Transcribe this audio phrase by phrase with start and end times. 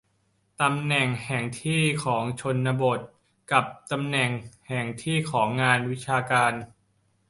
[0.61, 2.99] ตำแหน่งแห่งที่ของชนบท
[3.51, 4.31] กับตำแหน่ง
[4.69, 6.51] แห่งที่ของงานวิชาการ